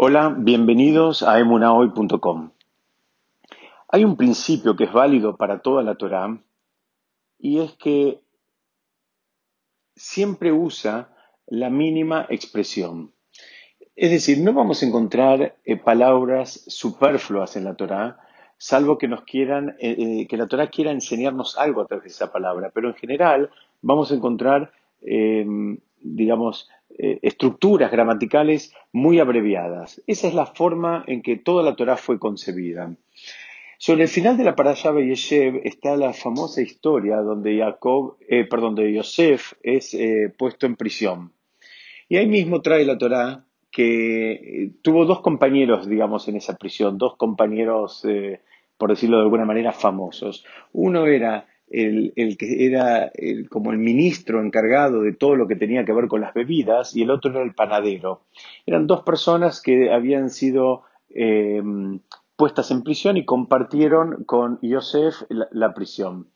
[0.00, 2.52] Hola, bienvenidos a emunahoy.com.
[3.88, 6.38] Hay un principio que es válido para toda la Torá
[7.40, 8.20] y es que
[9.96, 11.08] siempre usa
[11.48, 13.10] la mínima expresión.
[13.96, 18.20] Es decir, no vamos a encontrar eh, palabras superfluas en la Torá,
[18.56, 22.10] salvo que nos quieran, eh, eh, que la Torá quiera enseñarnos algo a través de
[22.10, 23.50] esa palabra, pero en general
[23.82, 24.70] vamos a encontrar,
[26.00, 26.68] digamos,
[26.98, 30.02] eh, estructuras gramaticales muy abreviadas.
[30.06, 32.94] Esa es la forma en que toda la Torah fue concebida.
[33.78, 38.74] Sobre el final de la Parashá Yeshev está la famosa historia donde Jacob, eh, perdón,
[38.74, 41.32] de Yosef es eh, puesto en prisión.
[42.08, 47.16] Y ahí mismo trae la Torah que tuvo dos compañeros, digamos, en esa prisión, dos
[47.16, 48.02] compañeros,
[48.78, 50.44] por decirlo de alguna manera, famosos.
[50.72, 53.12] Uno era el, que era
[53.50, 57.02] como el ministro encargado de todo lo que tenía que ver con las bebidas y
[57.02, 58.22] el otro era el panadero.
[58.66, 61.62] Eran dos personas que habían sido eh,
[62.36, 66.28] puestas en prisión y compartieron con Yosef la, prisión.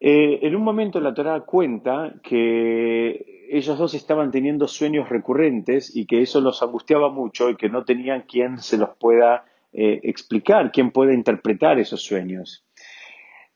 [0.00, 6.06] Eh, en un momento la Torah cuenta que ellos dos estaban teniendo sueños recurrentes y
[6.06, 10.72] que eso los angustiaba mucho y que no tenían quien se los pueda eh, explicar,
[10.72, 12.65] quien pueda interpretar esos sueños.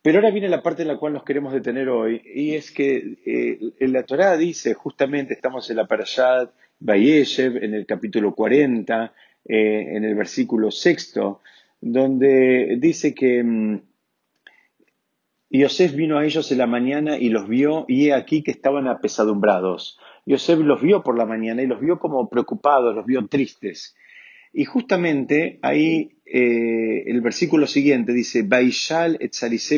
[0.03, 3.19] Pero ahora viene la parte en la cual nos queremos detener hoy, y es que
[3.27, 9.13] eh, la Torá dice, justamente estamos en la Parashat Bayeshev, en el capítulo 40,
[9.45, 11.43] eh, en el versículo sexto,
[11.83, 13.83] donde dice que mm,
[15.51, 18.89] Yosef vino a ellos en la mañana y los vio, y he aquí que estaban
[18.89, 19.99] apesadumbrados.
[20.25, 23.95] Yosef los vio por la mañana y los vio como preocupados, los vio tristes.
[24.53, 29.19] Y justamente ahí eh, el versículo siguiente dice, Baishal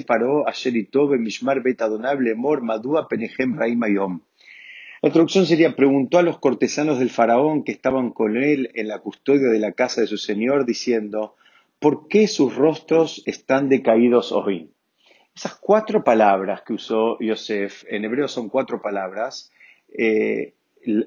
[0.06, 0.44] paró
[1.18, 1.62] mishmar
[2.36, 4.20] mor madua penehem raimayom.
[5.02, 9.00] La traducción sería, preguntó a los cortesanos del faraón que estaban con él en la
[9.00, 11.34] custodia de la casa de su señor, diciendo,
[11.80, 14.70] ¿por qué sus rostros están decaídos hoy?
[15.34, 19.50] Esas cuatro palabras que usó Yosef, en hebreo son cuatro palabras,
[19.88, 20.54] eh,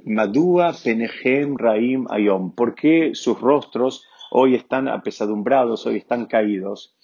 [0.05, 2.51] Madúa Penehem Raim Ayom.
[2.55, 6.95] ¿Por qué sus rostros hoy están apesadumbrados, hoy están caídos?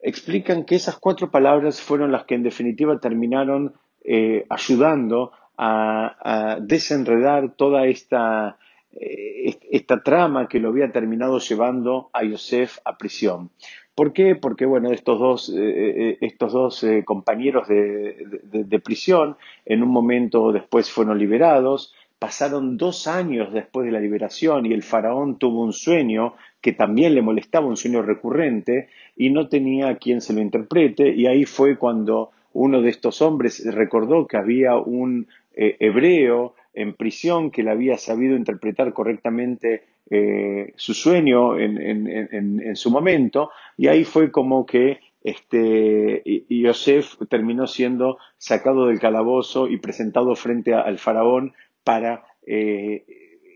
[0.00, 7.56] Explican que esas cuatro palabras fueron las que en definitiva terminaron eh, ayudando a, desenredar
[7.56, 8.58] toda esta,
[8.92, 13.50] eh, esta trama que lo había terminado llevando a Yosef a prisión.
[13.98, 14.36] ¿Por qué?
[14.36, 19.36] Porque, bueno, estos dos, eh, estos dos compañeros de, prisión
[19.66, 24.84] en un momento después fueron liberados, pasaron dos años después de la liberación y el
[24.84, 30.20] faraón tuvo un sueño que también le molestaba, un sueño recurrente, y no tenía quien
[30.20, 35.26] se lo interprete, y ahí fue cuando uno de estos hombres recordó que había un
[35.56, 42.90] eh, hebreo en prisión que le había sabido interpretar correctamente eh, su sueño en, su
[42.92, 50.36] momento, y ahí fue como que este, Yosef terminó siendo sacado del calabozo y presentado
[50.36, 51.52] frente al faraón
[51.82, 53.04] para eh,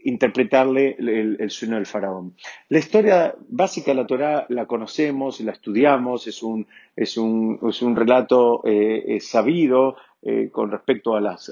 [0.04, 2.34] interpretarle el, sueño del faraón.
[2.70, 6.66] La historia básica de la Torá la conocemos, la estudiamos, es un,
[6.96, 9.94] es un, es un relato eh, sabido
[10.52, 11.50] con respecto a las,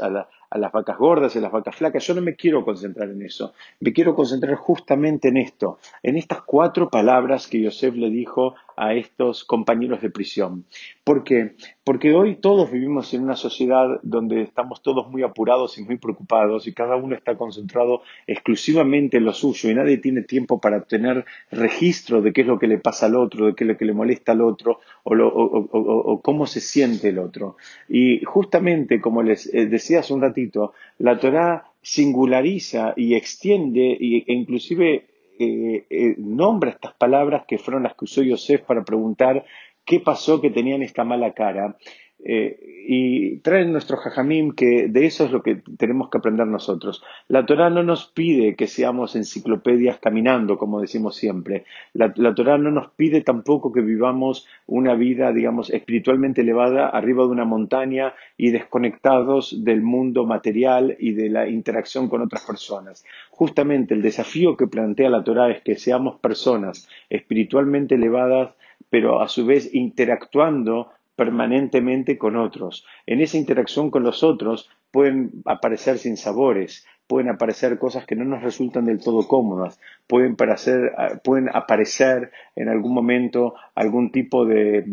[0.51, 2.07] a las vacas gordas y las vacas flacas.
[2.07, 3.55] Yo no me quiero concentrar en eso.
[3.79, 8.95] Me quiero concentrar justamente en esto, en estas cuatro palabras que Yosef le dijo a
[8.95, 10.65] estos compañeros de prisión.
[11.05, 11.53] ¿Por qué?
[11.85, 16.67] Porque hoy todos vivimos en una sociedad donde estamos todos muy apurados y muy preocupados
[16.67, 21.27] y cada uno está concentrado exclusivamente en lo suyo y nadie tiene tiempo para tener
[21.51, 23.85] registro de qué es lo que le pasa al otro, de qué es lo que
[23.85, 27.59] le molesta al otro o, cómo se siente el otro.
[27.87, 34.33] Y justamente, como les eh, decía hace un ratito, la Torah singulariza y extiende e
[34.33, 35.05] inclusive
[35.41, 39.45] eh, nombra estas palabras que fueron las que usó Yosef para preguntar
[39.85, 41.77] qué pasó que tenían esta mala cara.
[42.25, 47.05] Eh, y traen nuestro jajamim que de eso es lo que tenemos que aprender nosotros.
[47.29, 51.65] La Torah no nos pide que seamos enciclopedias caminando, como decimos siempre.
[51.93, 57.25] La, la Torah no nos pide tampoco que vivamos una vida, digamos, espiritualmente elevada arriba
[57.25, 63.05] de una montaña y desconectados del mundo material y de la interacción con otras personas.
[63.31, 68.55] Justamente el desafío que plantea la Torah es que seamos personas espiritualmente elevadas,
[68.89, 70.91] pero a su vez interactuando
[71.21, 72.87] permanentemente con otros.
[73.05, 78.43] En esa interacción con los otros pueden aparecer sinsabores, pueden aparecer cosas que no nos
[78.43, 84.87] resultan del todo cómodas, pueden aparecer, pueden aparecer en algún momento algún tipo de,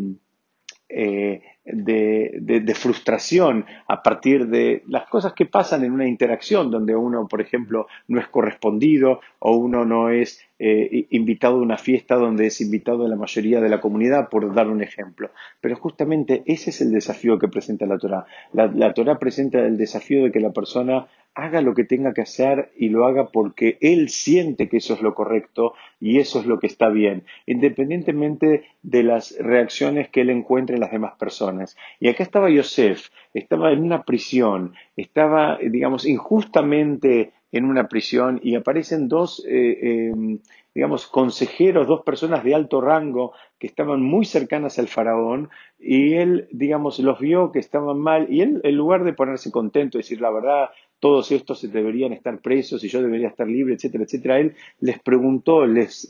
[0.89, 1.43] eh,
[1.73, 7.41] de, frustración a partir de las cosas que pasan en una interacción donde uno, por
[7.41, 12.61] ejemplo, no es correspondido o uno no es eh, invitado a una fiesta donde es
[12.61, 15.31] invitado de la mayoría de la comunidad, por dar un ejemplo.
[15.61, 18.25] Pero justamente ese es el desafío que presenta la Torah.
[18.53, 22.21] La, la Torah presenta el desafío de que la persona haga lo que tenga que
[22.21, 26.47] hacer y lo haga porque él siente que eso es lo correcto y eso es
[26.47, 31.56] lo que está bien, independientemente de las reacciones que él encuentre en las demás personas.
[31.99, 38.55] Y acá estaba Yosef, estaba en una prisión, estaba, digamos, injustamente en una prisión y
[38.55, 40.39] aparecen dos, eh, em,
[40.75, 45.49] digamos, consejeros, dos personas de alto rango que estaban muy cercanas al faraón
[45.79, 49.97] y él, digamos, los vio que estaban mal y él, en lugar de ponerse contento
[49.97, 54.39] decir la verdad, todos estos deberían estar presos y yo debería estar libre, etcétera, etcétera.
[54.39, 56.07] Él les preguntó, les,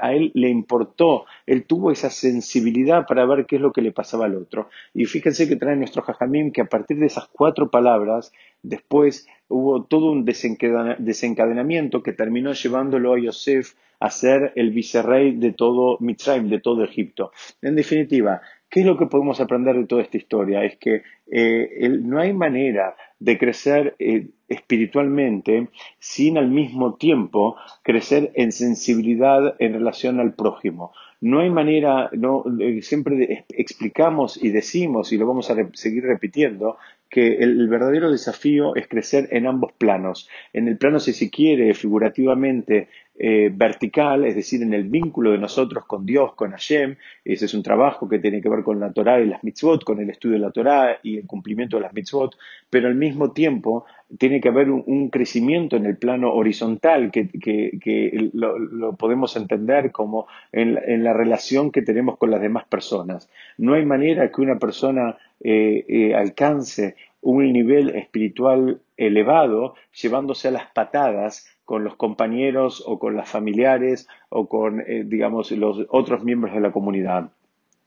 [0.00, 3.92] a él le importó, él tuvo esa sensibilidad para ver qué es lo que le
[3.92, 4.68] pasaba al otro.
[4.94, 8.32] Y fíjense que trae nuestro Jajamim que a partir de esas cuatro palabras,
[8.62, 15.52] después hubo todo un desencadenamiento que terminó llevándolo a Yosef a ser el vicerrey de
[15.52, 17.32] todo Mitzrayim, de todo Egipto.
[17.62, 18.40] En definitiva,
[18.74, 20.64] ¿qué es lo que podemos aprender de toda esta historia?
[20.64, 25.68] Es que eh, no hay manera de crecer eh, espiritualmente
[26.00, 27.54] sin al mismo tiempo
[27.84, 30.92] crecer en sensibilidad en relación al prójimo.
[31.20, 36.76] No hay manera, no, eh, siempre explicamos y decimos, y lo vamos a seguir repitiendo,
[37.14, 40.28] que el, verdadero desafío es crecer en ambos planos.
[40.52, 45.38] En el plano, si se quiere, figurativamente eh, vertical, es decir, en el vínculo de
[45.38, 46.96] nosotros con Dios, con Hashem.
[47.24, 50.00] Ese es un trabajo que tiene que ver con la Torah y las mitzvot, con
[50.00, 52.36] el estudio de la Torah y el cumplimiento de las mitzvot,
[52.68, 53.84] pero al mismo tiempo
[54.18, 61.04] tiene que haber un, crecimiento en el plano horizontal que, lo, podemos entender como en,
[61.04, 63.28] la relación que tenemos con las demás personas.
[63.58, 70.52] No hay manera que una persona eh, eh, alcance un nivel espiritual elevado llevándose a
[70.52, 76.24] las patadas con los compañeros o con las familiares o con, eh, digamos, los otros
[76.24, 77.30] miembros de la comunidad.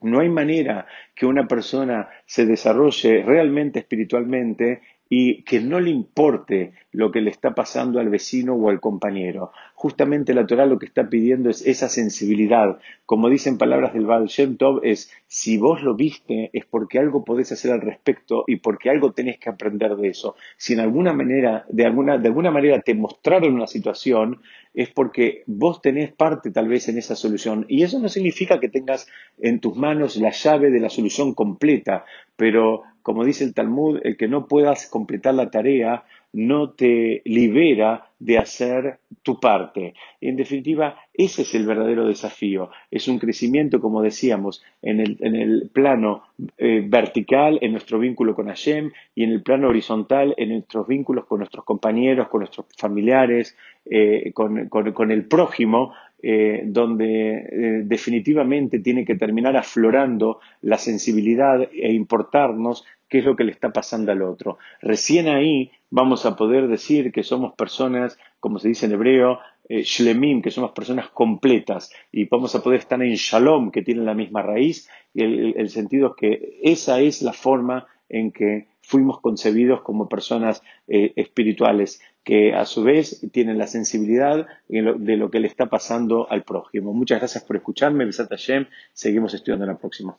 [0.01, 6.74] No hay manera que una persona se desarrolle realmente espiritualmente y que no le importe
[6.92, 9.51] lo que le está pasando al vecino o al compañero.
[9.75, 12.80] Justamente la Torah lo que está pidiendo es esa sensibilidad.
[13.06, 17.24] Como dicen palabras del Baal Shem Tov, es si vos lo viste es porque algo
[17.24, 20.36] podés hacer al respecto y porque algo tenés que aprender de eso.
[20.57, 24.42] Si en alguna manera, de alguna, de alguna manera te mostraron una situación,
[24.77, 27.65] es porque vos tenés parte tal vez en esa solución.
[27.68, 29.07] Y eso no significa que tengas
[29.39, 34.18] en tus manos la llave de la solución completa, pero como dice el Talmud, el
[34.18, 36.03] que no puedas completar la tarea
[36.37, 39.95] no te libera de hacer tu parte.
[40.21, 42.69] En definitiva, ese es el verdadero desafío.
[42.91, 46.23] Es un crecimiento, como decíamos, en el, plano
[46.59, 51.25] eh, vertical, en nuestro vínculo con Hashem, y en el plano horizontal, en nuestros vínculos
[51.25, 59.15] con nuestros compañeros, con nuestros familiares, eh, con, el prójimo, eh, donde definitivamente tiene que
[59.15, 64.57] terminar aflorando la sensibilidad e importarnos qué es lo que le está pasando al otro.
[64.81, 69.83] Recién ahí vamos a poder decir que somos personas, como se dice en hebreo, eh,
[69.83, 74.13] shlemim, que somos personas completas, y vamos a poder estar en shalom, que tienen la
[74.13, 79.81] misma raíz, y el, sentido es que esa es la forma en que fuimos concebidos
[79.81, 85.47] como personas eh, espirituales, que a su vez tienen la sensibilidad de lo que le
[85.47, 86.94] está pasando al prójimo.
[86.94, 90.18] Muchas gracias por escucharme, Besat Hashem, seguimos estudiando en la próxima.